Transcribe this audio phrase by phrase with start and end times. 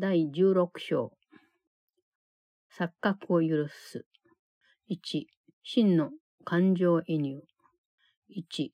[0.00, 1.10] 第16章。
[2.78, 4.06] 錯覚を許す。
[4.88, 5.24] 1、
[5.64, 6.10] 真の
[6.44, 7.42] 感情移入。
[8.30, 8.68] 1、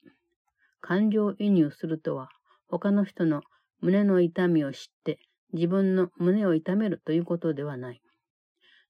[0.82, 2.28] 感情移入するとは、
[2.68, 3.40] 他の人の
[3.80, 5.18] 胸の痛みを知って
[5.54, 8.02] 自分の胸を痛めるということではない。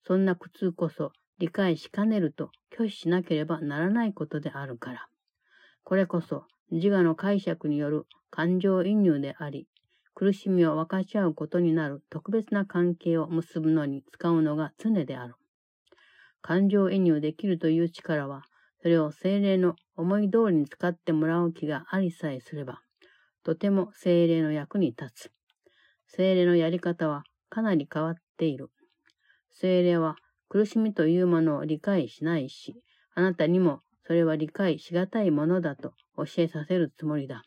[0.04, 5.06] そんな苦痛こそ理解しかねると拒否しなければならないことであるから。
[5.84, 9.68] これこそ自我の解釈による感情移入であり、
[10.14, 15.34] 苦しみを分かち合うことになる特別な関係を結ぶのに使うのが常である。
[16.40, 18.42] 感情移入できるという力は、
[18.80, 22.82] それを精霊の思い通りに使ってもらう気がありさえすれば、
[23.42, 25.32] とても精霊の役に立つ。
[26.06, 28.70] 精霊のやり方はかなり変わっている。
[29.50, 30.16] 精霊は
[30.48, 32.76] 苦しみというものを理解しないし、
[33.14, 37.42] あなたにもそれは理解しがたいものだと教えさせるつもりだ。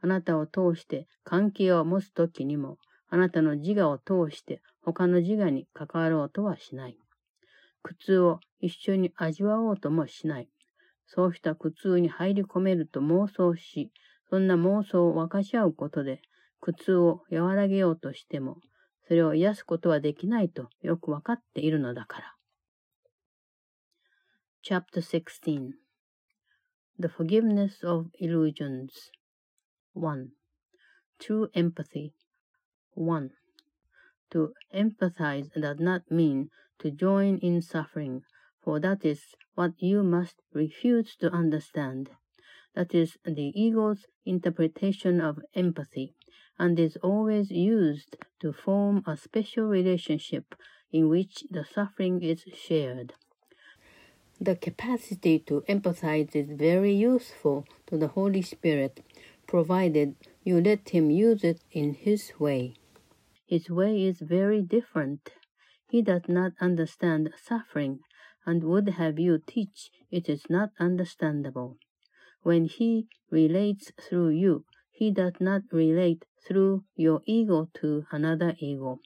[0.00, 2.78] あなたを通して関係を持つときにも、
[3.10, 6.96] あなたの自我を通して他の自我に関わろうとはしない。
[7.82, 10.48] 苦痛を一緒に味わおうともしない。
[11.06, 13.90] そうした苦痛に入り込めると妄想し、
[14.30, 16.20] そんな妄想を分かち合うことで、
[16.60, 18.58] 苦痛を和らげようとしても、
[19.06, 22.34] それを癒すことはできないとよくわかっているのだから。
[24.62, 25.70] Chapter 16
[27.00, 28.88] The Forgiveness of Illusions
[29.92, 30.32] 1.
[31.18, 32.12] True empathy
[32.94, 33.30] 1.
[34.30, 38.22] To empathize does not mean to join in suffering,
[38.62, 42.10] for that is what you must refuse to understand.
[42.74, 46.14] That is the ego's interpretation of empathy,
[46.58, 50.54] and is always used to form a special relationship
[50.92, 53.14] in which the suffering is shared.
[54.40, 59.00] The capacity to empathize is very useful to the Holy Spirit,
[59.48, 62.74] provided you let Him use it in His way.
[63.46, 65.32] His way is very different.
[65.88, 68.00] He does not understand suffering
[68.44, 71.78] and would have you teach it is not understandable.
[72.42, 79.00] When He relates through you, He does not relate through your ego to another ego.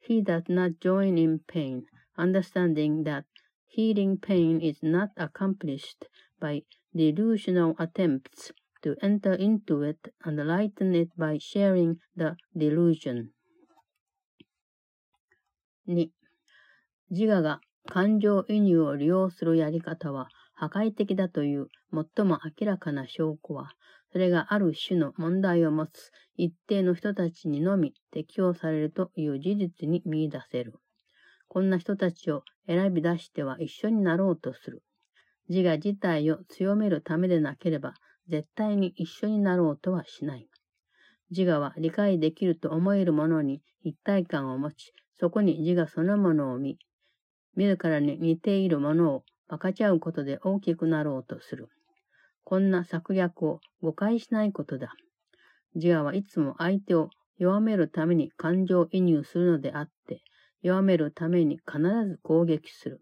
[0.00, 1.86] He does not join in pain,
[2.16, 3.26] understanding that
[3.66, 6.06] healing pain is not accomplished
[6.40, 6.62] by
[6.94, 8.52] delusional attempts
[8.84, 13.28] to enter into it and lighten it by sharing the delusion.
[15.88, 16.10] 2.
[17.10, 23.70] 自我が感情移入を利用するやり方は破壊的だという最も明らかな証拠は、
[24.12, 30.74] それがある種の問題を持つ一定の人たちにのみ適用されるという事実に見出せる。
[31.48, 34.82] こんな人たちを選び出しては一緒になろうとする。
[35.48, 37.94] 自我自体を強めるためでなければ、
[38.28, 40.48] 絶対に一緒になろうとはしない。
[41.30, 46.78] 自我は理解できると思えるものに一体感を持ち、そこに自我そのものを見、
[47.56, 51.68] 自らに似ているものを分かち合うことで大きくなろうとする。
[52.44, 54.92] こんな策略を誤解しないことだ。
[55.74, 60.22] 自我はいつも相手を弱めるために感情移入するのであって、
[60.62, 63.00] 弱めるために必ず攻撃する。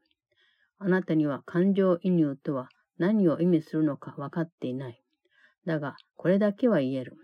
[0.78, 2.68] あなたには感情移入とは
[2.98, 5.01] 何を意味するのか分かっていない。
[5.66, 7.16] だが、これだけは言える。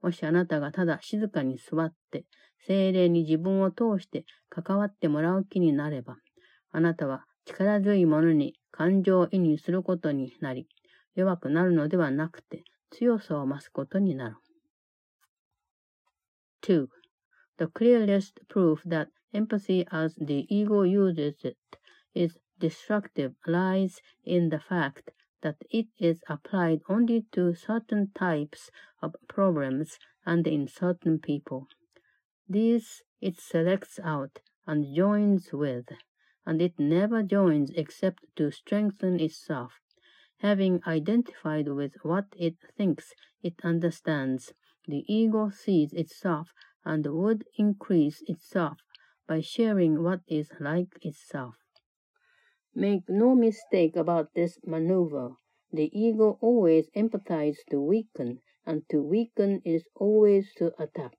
[0.00, 2.24] もしあなたがただ静かに座って、
[2.66, 6.16] 精霊に自分を通して関わってもらう気になれば、
[6.70, 10.68] あなたは力強いものに感情移入することになり、
[11.14, 14.36] 弱くなるのではなくて強さを増すことになる。
[16.62, 16.86] 2.
[17.58, 21.56] The clearest proof that empathy as the ego uses it
[22.14, 28.70] is destructive lies in the fact that it is applied only to certain types
[29.00, 31.68] of problems and in certain people.
[32.48, 35.86] These it selects out and joins with,
[36.46, 39.80] and it never joins except to strengthen itself.
[40.38, 44.52] Having identified with what it thinks it understands,
[44.86, 46.52] the ego sees itself
[46.84, 48.78] and would increase itself
[49.28, 51.54] by sharing what is like itself.
[52.74, 55.36] Make no mistake about this maneuver.
[55.72, 61.18] The ego always empathizes to weaken, and to weaken is always to attack.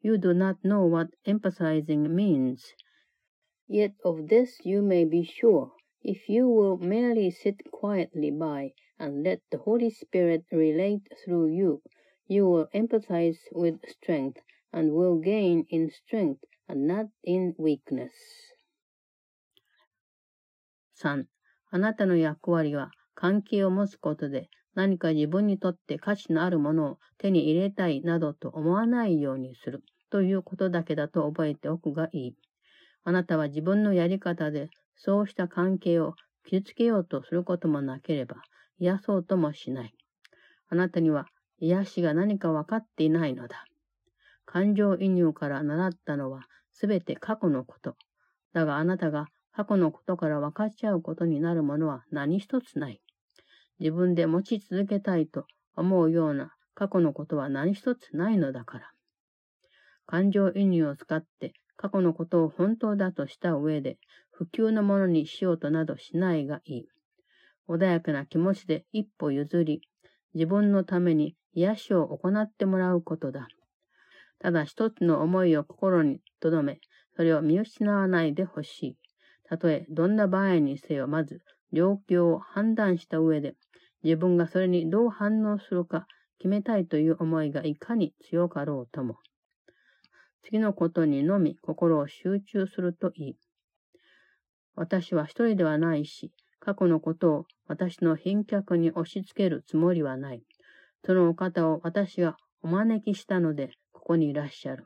[0.00, 2.72] You do not know what empathizing means.
[3.68, 5.72] Yet of this you may be sure.
[6.02, 11.82] If you will merely sit quietly by and let the Holy Spirit relate through you,
[12.26, 14.40] you will empathize with strength
[14.72, 18.49] and will gain in strength and not in weakness.
[21.02, 21.24] 3.
[21.70, 32.36] あなたの役割は関係を持つことで何か自分にとって価値のあるものを手に入れたいなどと思わないようにするということだけだと覚えておくがいい。
[33.02, 36.14] あなたは自分のやり方でそうした関係を
[36.44, 38.36] 傷つけようとすることもなければ、
[38.78, 39.94] 癒そうともしない。
[40.68, 41.26] あなたには
[41.58, 43.64] 癒しが何か分かっていないのだ。
[44.44, 46.42] 感情移入から習ったのは
[46.72, 47.96] すべて過去のこと。
[48.52, 53.00] だがあなたが過去のことから分かっちゃうことになるものは何一つない。
[53.78, 58.90] 自分で持ち続けたいと思うような過去のことは何一つないのだから。
[60.06, 63.96] 感情移入を使って過去のことを本当だとした上で、
[64.30, 66.88] 普及のものにしようとなどしないがいい。
[67.70, 69.80] 穏やかな気持ちで一歩譲り、
[70.34, 73.48] 自分のために癒しを行ってもらうことだ。
[74.40, 76.80] ただ一つの思いを心に留め、
[77.16, 78.96] それを見失わないでほしい。
[79.50, 81.42] たとえどんな場合にせよ、まず
[81.72, 83.56] 状況を判断した上で、
[84.04, 86.06] 自分がそれにどう反応するか
[86.38, 89.16] 決めたいという思いがいかに強かろうとも。
[90.44, 93.36] 次のことにのみ心を集中するといい。
[94.76, 96.30] 私は一人ではないし、
[96.60, 100.44] 過去のことを私の賓客に押し付けるつもりはない。
[101.04, 104.84] そのお方を私がお招きしたので、ここにいらっしゃる。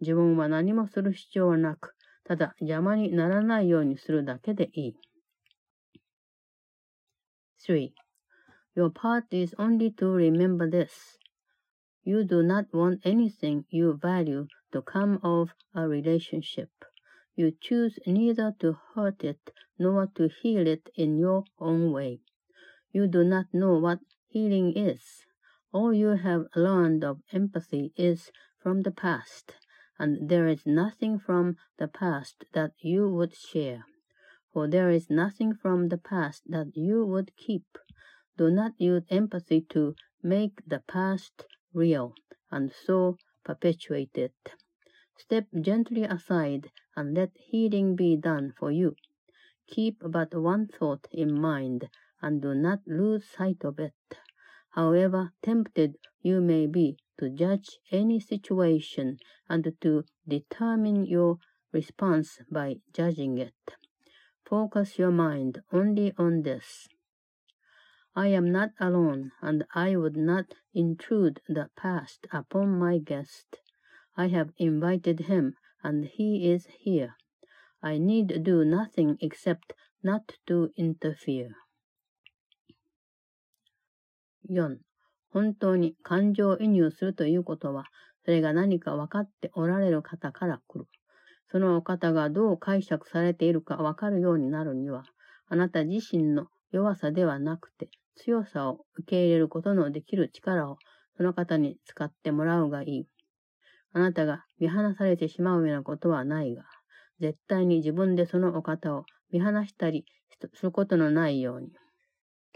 [0.00, 1.96] 自分は何もする必要はなく、
[2.27, 4.95] ただ邪魔にならないようにするだけでいい。
[7.67, 7.91] 3.
[8.75, 11.17] Your part is only to remember this.
[12.03, 16.69] You do not want anything you value to come of a relationship.
[17.35, 19.39] You choose neither to hurt it
[19.79, 22.19] nor to heal it in your own way.
[22.91, 25.25] You do not know what healing is.
[25.71, 28.31] All you have learned of empathy is
[28.61, 29.55] from the past,
[29.98, 33.84] and there is nothing from the past that you would share.
[34.52, 37.66] For there is nothing from the past that you would keep.
[38.36, 42.14] Do not use empathy to make the past real
[42.50, 44.54] and so perpetuate it.
[45.16, 48.94] Step gently aside and let healing be done for you.
[49.66, 51.90] Keep but one thought in mind
[52.22, 53.94] and do not lose sight of it.
[54.70, 59.18] However tempted you may be to judge any situation
[59.48, 61.38] and to determine your
[61.72, 63.54] response by judging it.
[64.44, 66.88] Focus your mind only on this.
[68.16, 73.58] I am not alone, and I would not intrude the past upon my guest.
[74.16, 75.54] I have invited him,
[75.84, 77.14] and he is here.
[77.82, 79.72] I need do nothing except
[80.02, 81.54] not to interfere.
[84.48, 84.78] 4.
[85.30, 87.84] 本当に感情移入するということは、
[88.24, 90.86] それが何か分かっておられる方から来る。
[91.50, 95.04] そのお方がどう解釈されているか分かるようになるには、
[95.46, 100.78] あなた自身の弱さではなくて、強さを受け入れることのできる力を
[101.16, 103.06] その方に使ってもらうがいい。
[103.92, 106.64] あなたが見放されてしまうようなことはないが、
[107.20, 110.04] 絶対に自分でそのお方を見放したり
[110.54, 111.72] することのないように。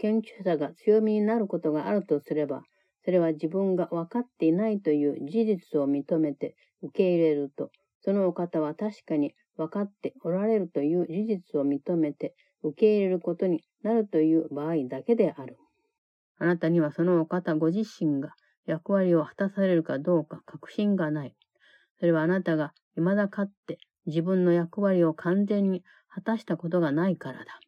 [0.03, 2.63] 謙虚さが強みになることがあるとすれば、
[3.05, 7.71] それは自分が分かっていないという事実を認めて受け入れると、
[8.01, 15.57] そのお方は確かに分かっておられるという事実を認めて受け入れることになるという場合だけである。
[16.37, 18.33] あなたにはそのお方ご自身が
[18.65, 21.35] 役割を果たされるかどうか確信がない。
[21.99, 27.59] それはあなたが未だかって自分の役割を完全に果たしたことがないからだ。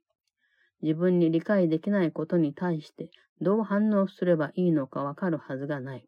[0.81, 3.09] 自分に理解できないことに対して
[3.41, 6.05] どう反応すればいいのかわかるはずがない。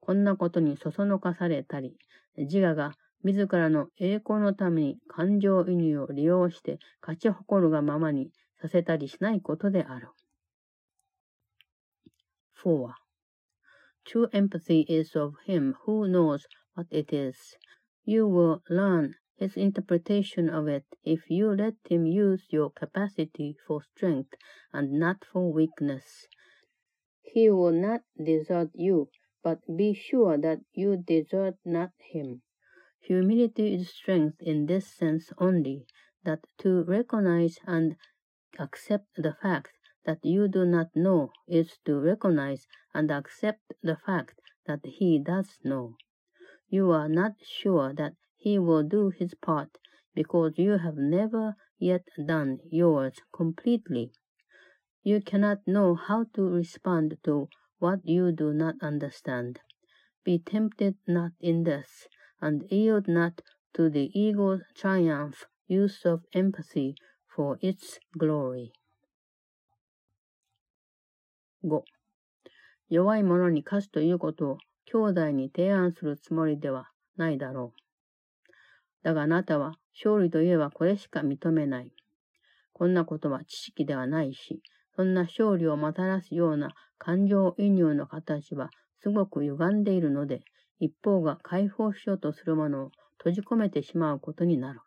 [0.00, 1.96] こんなことにそそのかされたり、
[2.36, 10.08] 自我が自らの栄光のために感情移入を利用して勝ち誇るがままにさせたりしないことである。
[12.64, 12.92] 4.
[14.04, 16.40] True empathy is of him who knows
[16.74, 17.56] what it is.
[18.04, 23.82] You will learn his interpretation of it if you let him use your capacity for
[23.82, 24.34] strength
[24.72, 26.26] and not for weakness.
[27.22, 29.10] He will not desert you,
[29.42, 32.42] but be sure that you desert not him.
[33.00, 35.86] Humility is strength in this sense only,
[36.24, 37.96] that to recognize and
[38.58, 39.72] accept the fact
[40.04, 45.58] that you do not know is to recognize and accept the fact that he does
[45.62, 45.96] know.
[46.68, 49.77] You are not sure that he will do his part
[50.13, 54.11] because you have never yet done yours completely.
[55.03, 59.59] You cannot know how to respond to what you do not understand.
[60.23, 62.07] Be tempted not in this,
[62.39, 63.41] and yield not
[63.73, 66.95] to the ego's triumph use of empathy
[67.27, 68.71] for its glory.
[71.63, 71.83] 5.
[72.89, 77.83] 弱い者に勝つということを兄弟に提案するつもりでは ないだろう。
[79.02, 81.92] だがあなたは勝利といえばこれしか認めない。
[82.72, 84.62] こんなことは知識ではないし、
[84.94, 90.40] そんな勝利をもたらすような感情移入の形はすごく歪んでいるので、
[90.80, 94.80] 一方が解放しようとするものを閉じ込めてしまうことになる。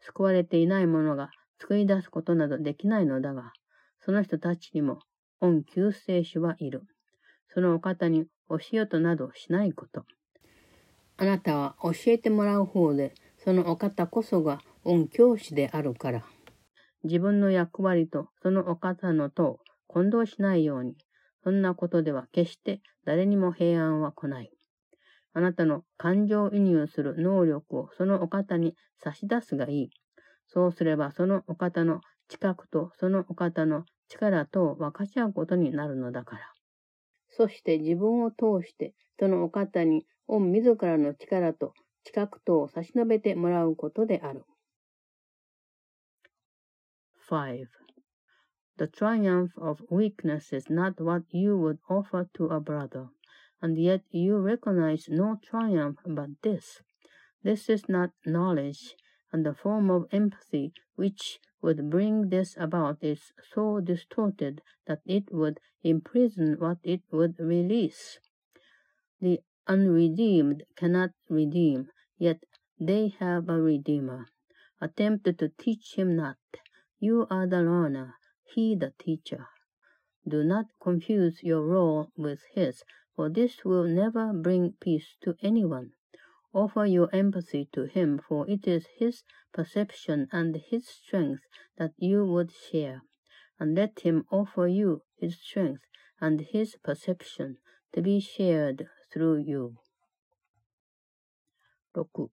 [0.00, 1.30] 救われていないものが
[1.60, 3.52] 救い出すことなどできないのだが、
[4.00, 5.00] その人たちにも
[5.40, 6.82] 恩救世主はいる。
[7.52, 10.04] そのお方に教えようとなどしないこと。
[11.16, 16.24] あなたは教えてもらう方で、そのお方こそが恩教師であるから。
[17.04, 20.96] 自分の役割とそのお方のとを混同しないように、
[21.44, 24.50] そんなことでは決して誰にも平安は来ない。
[25.34, 29.90] あなたの感情移入する能力をそのお方に差し出すがいい。
[30.48, 36.52] そうすればそのお方の近くとそのお方の力とを分かち合うことになるのだから。
[37.28, 41.72] そして自分を通してそのお方に御自らの力と
[42.07, 44.43] 近くとを差し伸べてもらうことである。
[47.29, 47.65] 5.
[48.77, 53.09] The triumph of weakness is not what you would offer to a brother,
[53.61, 56.81] and yet you recognize no triumph but this.
[57.43, 58.95] This is not knowledge,
[59.31, 65.31] and the form of empathy which would bring this about is so distorted that it
[65.31, 68.19] would imprison what it would release.
[69.21, 72.44] The unredeemed cannot redeem, yet
[72.78, 74.26] they have a Redeemer.
[74.80, 76.36] Attempt to teach him not.
[76.98, 79.48] You are the learner, he the teacher.
[80.26, 82.82] Do not confuse your role with his,
[83.16, 85.92] for this will never bring peace to anyone.
[86.52, 89.22] Offer your empathy to him, for it is his
[89.52, 91.42] perception and his strength
[91.76, 93.02] that you would share,
[93.58, 95.82] and let him offer you his strength
[96.20, 97.58] and his perception
[97.92, 99.76] to be shared through you.
[101.98, 102.30] 6.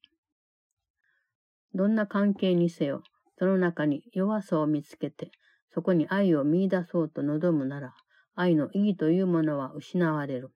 [1.74, 3.02] どんな関係にせよ、
[3.40, 5.32] その中に弱さを見つけて、
[5.74, 7.96] そこに愛を見出そうと望むなら、
[8.36, 10.52] 愛の意義というものは失われる。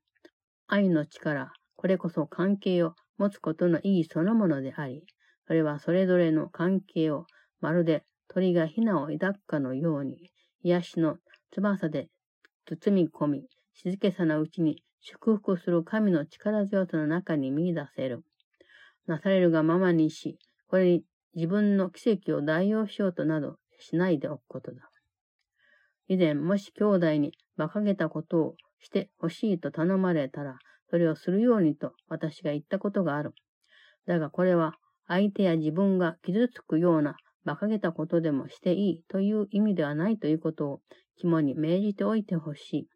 [0.67, 5.03] 愛の力、これこそ関係を持つことの意義そのものであり、
[5.47, 7.25] それはそれぞれの関係を
[7.61, 10.29] まるで鳥がヒナを抱くかのように、
[10.61, 11.17] 癒しの
[11.51, 12.09] 翼で
[12.67, 18.23] 包み込み、静けさなうちに祝福する神の力強さの中に見出せる。
[19.11, 20.37] なされるがままにし、
[20.67, 21.03] これに
[21.35, 24.89] 自分の奇跡を代用しようとなどしないでおくことだ。
[26.07, 30.57] 以前、もし兄弟に馬鹿げたことをしてほしいと頼まれたら、
[30.89, 33.33] それをするようにと私が言ったことがある。
[34.07, 34.73] だがこれは
[35.07, 40.81] 相手や自分が傷つくような馬鹿げたことでもしていいという意味ではないということを
[41.17, 42.87] 肝に銘じておいてほしい。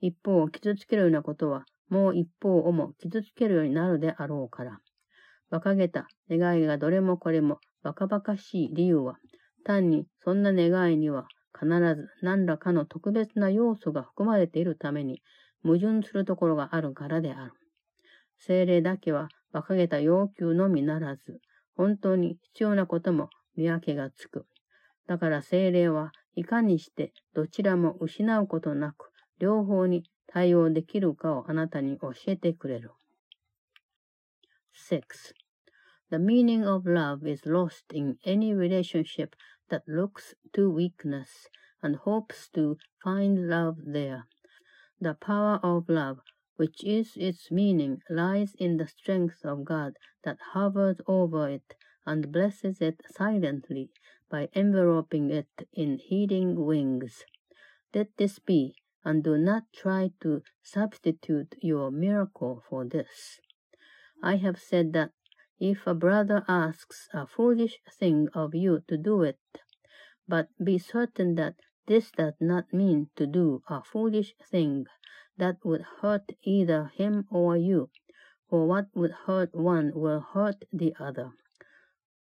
[0.00, 4.78] 一方を傷つけるようなことはもう一方をも傷つけるようになるであろうから。
[5.52, 9.18] 馬鹿げた願いがどれもこれも馬鹿馬鹿しい理由は、
[9.64, 15.20] 単にそんな願いには必ず何らかの特別な要素が含まれているために
[15.62, 17.52] 矛盾するところがあるからである。
[18.38, 21.38] 精霊だけは馬鹿げた要求のみならず、
[21.76, 24.46] 本当に必要なことも見分けがつく。
[25.06, 32.92] だから精霊はいかにしてどちらも失うことなく、両方に対応できるかをあなたに教えてくれる。
[34.74, 35.02] 6.
[36.12, 39.34] The meaning of love is lost in any relationship
[39.70, 41.48] that looks to weakness
[41.82, 44.26] and hopes to find love there.
[45.00, 46.20] The power of love,
[46.56, 52.30] which is its meaning, lies in the strength of God that hovers over it and
[52.30, 53.88] blesses it silently
[54.28, 57.24] by enveloping it in healing wings.
[57.94, 63.40] Let this be, and do not try to substitute your miracle for this.
[64.22, 65.12] I have said that
[65.64, 69.38] if a brother asks a foolish thing of you to do it,
[70.26, 71.54] but be certain that
[71.86, 74.84] this does not mean to do a foolish thing
[75.36, 77.88] that would hurt either him or you,
[78.50, 81.30] for what would hurt one will hurt the other.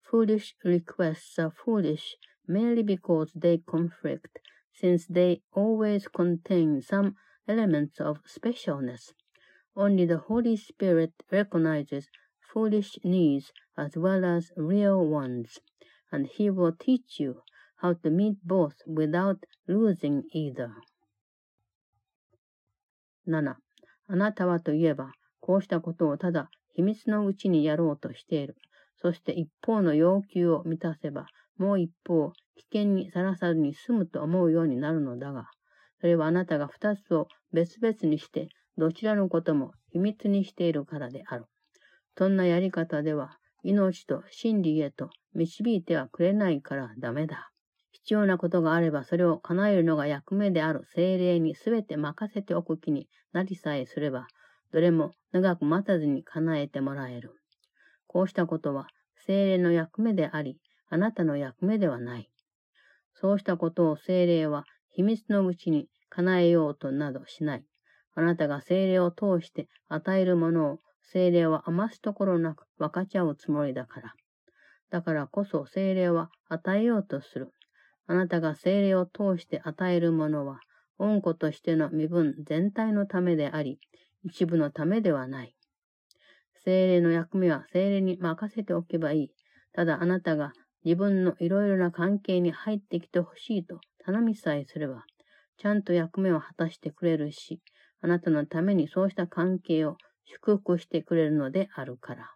[0.03, 2.17] Foolish requests are foolish
[2.47, 4.39] merely because they conflict,
[4.71, 7.17] since they always contain some
[7.49, 9.15] elements of specialness.
[9.75, 12.11] Only the Holy Spirit recognizes
[12.55, 15.59] foolish needs as well as real ones,
[16.13, 17.43] and He will teach you
[17.83, 20.71] how to meet both without losing either.
[23.27, 23.57] 7.
[24.07, 28.57] あなたはといえば、こうしたことをただ秘密のうちにやろうとしている。
[28.97, 31.27] そして一方の要求を満たせば、
[31.59, 35.47] もう一方、危険にさらさずに済むと思うようになるのだが、
[36.01, 41.45] それはあなたが二つを別々にして、どちらのことも秘密にしているからである。
[42.17, 47.51] そんなやり方では、命と真理へと導いてはくれないからダメだ。
[47.91, 54.27] 必要なことがあればそれを叶えるのが役目である精霊にすべて任せておく気になりさえすれば、
[54.73, 57.35] どれも長く待たずに叶えてもらえる。
[58.07, 58.89] こうしたことは
[59.27, 60.59] 精霊の役目であり、
[60.91, 62.31] あなたの役目ではない。
[63.15, 67.65] そうしたことを精霊は秘密のうちに叶えようとなどしない。
[68.15, 70.79] あなたが精霊を通して与えるものを
[71.13, 74.15] 精霊は余すところなく分かち合うつもりだから。
[74.91, 77.53] だからこそ精霊は与えようとする。
[78.07, 80.61] あなたが精霊を通して与えるものは、
[80.99, 83.79] 恩子としての身分全体のためであり、
[84.25, 85.55] 一部のためではない。
[86.65, 89.31] 精霊の役目は精霊に任せておけばいい。
[89.73, 90.53] ただあなたが
[90.85, 95.05] 自分のいろいろな関係に入ってきてほしいと頼みさえすれば、
[95.59, 97.61] ちゃんと役目を果たしてくれるし、
[98.01, 102.34] あなたのためにそうした関係を祝福してくれるのであるから。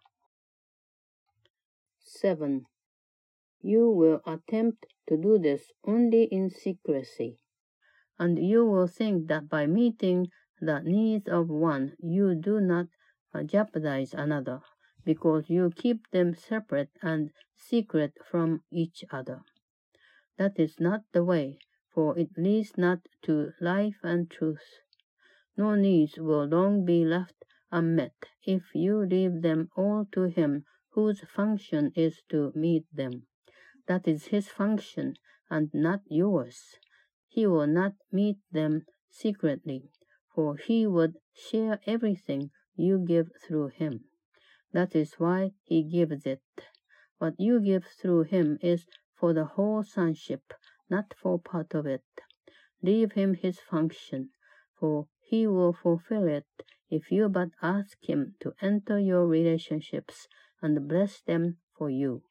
[2.22, 2.62] 7.
[3.62, 7.38] You will attempt to do this only in secrecy,
[8.18, 10.28] and you will think that by meeting
[10.60, 12.88] the needs of one, you do not
[13.46, 14.60] jeopardize another.
[15.04, 19.42] because you keep them separate and secret from each other.
[20.38, 21.58] That is not the way,
[21.94, 24.80] for it leads not to life and truth.
[25.56, 27.37] No needs will long be left
[27.71, 33.27] unmet if you leave them all to him whose function is to meet them.
[33.87, 35.15] That is his function
[35.49, 36.77] and not yours.
[37.27, 39.91] He will not meet them secretly,
[40.33, 44.05] for he would share everything you give through him.
[44.71, 46.41] That is why he gives it.
[47.17, 48.87] What you give through him is
[49.19, 50.53] for the whole sonship,
[50.89, 52.05] not for part of it.
[52.81, 54.29] Leave him his function,
[54.79, 56.47] for he will fulfill it
[56.89, 60.27] if you but ask him to enter your relationships
[60.61, 62.23] and bless them for you.